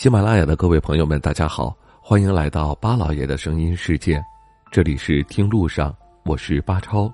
[0.00, 4.18] 喜马拉雅的各位朋友们，大家好，欢迎来到巴老爷的声音世界，
[4.72, 5.94] 这里是听路上，
[6.24, 7.12] 我是巴超。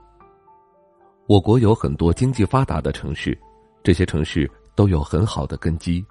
[1.27, 3.37] 我国有很多经济发达的城市，
[3.83, 6.07] 这些城市都有很好的根基，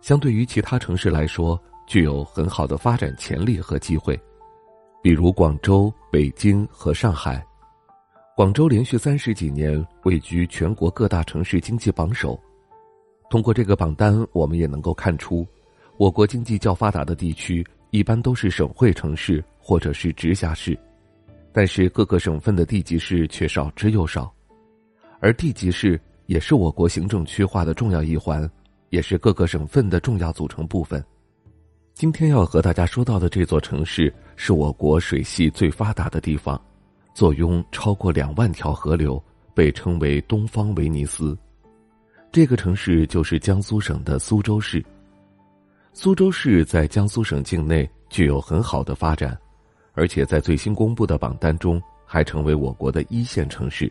[0.00, 4.18] 相对于其他城市来说，具有很好的发展潜力和机会，
[5.02, 7.46] 比如广州、北京和上海。
[8.34, 12.40] 广州连续三十几年位居全国各大城市经济榜首。
[13.28, 15.46] 通过这个榜单，我们也能够看出。
[15.98, 20.78] 我国经济较发达的地区一般都是省会城市或者是直辖市，
[21.52, 24.32] 但是各个省份的地级市却少之又少，
[25.18, 28.48] 而地级市也是我国行政区划的重要一环，
[28.90, 31.04] 也是各个省份的重要组成部分。
[31.94, 36.60] 今天要和大家说到的这座城市是我国水系最发达的地方，
[37.12, 39.20] 坐拥超过两万条河流，
[39.52, 41.36] 被称为“东方威尼斯”。
[42.30, 44.80] 这个城市就是江苏省的苏州市。
[45.92, 49.36] 苏州市在江苏省境内具有很好的发展，
[49.94, 53.90] 而且在最新公布的榜单中还成为我国的一线城市。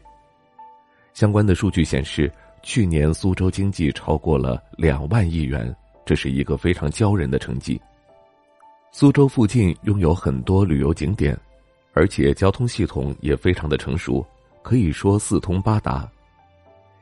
[1.14, 2.32] 相关的数据显示，
[2.64, 5.76] 去年苏州经济超过了两万亿元，
[6.06, 7.80] 这是一个非常骄人的成绩。
[8.92, 11.38] 苏州附近拥有很多旅游景点，
[11.94, 14.26] 而且交通系统也非常的成熟，
[14.62, 16.10] 可以说四通八达。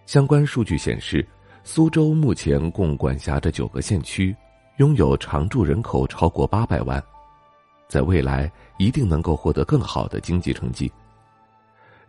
[0.07, 1.25] 相关数据显示，
[1.63, 4.35] 苏州目前共管辖着九个县区。
[4.77, 7.01] 拥有常住人口超过八百万，
[7.87, 10.91] 在未来一定能够获得更好的经济成绩。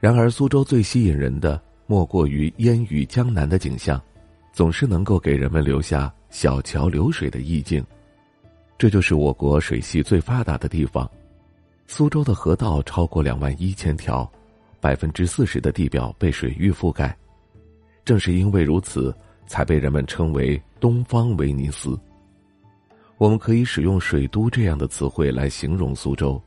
[0.00, 4.02] 然而，苏州最吸引人的莫过于烟雨江南的景象，
[4.52, 7.84] 总是能够给人们留下小桥流水的意境。
[8.76, 11.08] 这就是我国水系最发达的地方。
[11.86, 14.28] 苏州的河道超过两万一千条，
[14.80, 17.16] 百分之四十的地表被水域覆盖。
[18.04, 21.98] 正是因为如此，才被人们称为“东方威尼斯”。
[23.18, 26.40] 我们可以使用“水都”这样的词汇来形容苏州，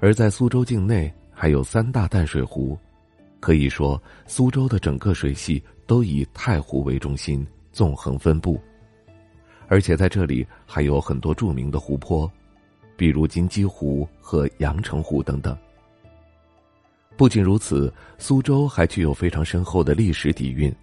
[0.00, 2.76] 而在苏州境内还有三大淡水湖，
[3.38, 8.60] 可以说苏州的整个水系都以太湖为中心纵横分布，
[9.68, 12.28] 而且在这里还有很多著名的湖泊，
[12.96, 15.56] 比如金鸡湖和阳澄湖等等。
[17.16, 20.74] 不仅如此，苏州还具有非常深厚的历史底蕴，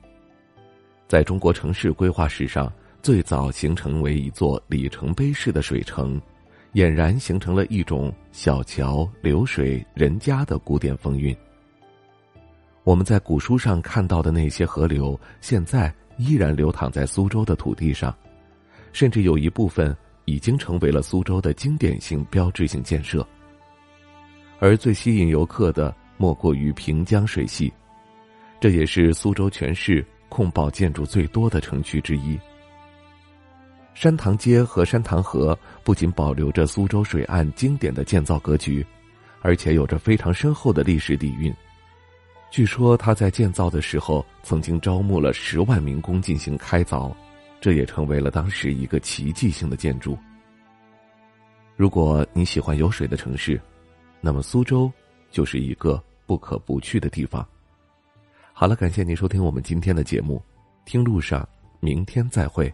[1.05, 2.71] 在中国城市规划史上。
[3.01, 6.21] 最早形成为一座里程碑式的水城，
[6.73, 11.35] 俨然形成了一种小桥流水人家的古典风韵。
[12.83, 18.15] 我们在古书上看到的那些河流，现在依然流淌在苏州的土地上，
[18.93, 19.95] 甚至有一部分
[20.25, 23.27] 已经成为了苏州的经典性标志性建设。
[24.59, 27.73] 而最吸引游客的，莫过于平江水系，
[28.59, 32.39] 这也是苏州全市控爆建筑最多的城区之一。
[34.01, 38.83] 山塘街和山塘河不仅保留着苏州水岸经典的建造格局，
[39.41, 41.53] 而且有着非常深厚的历史底蕴。
[42.49, 47.13] 据说他在建造的时候曾经招募了十万民工进行开凿，
[47.59, 50.17] 这也成为了当时一个奇迹性的建筑。
[51.75, 53.61] 如果你喜欢有水的城市，
[54.19, 54.91] 那么苏州
[55.29, 57.47] 就是一个不可不去的地方。
[58.51, 60.41] 好了，感谢您收听我们今天的节目，
[60.85, 61.47] 听路上，
[61.79, 62.73] 明天再会。